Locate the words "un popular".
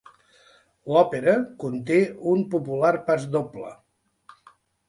2.33-2.93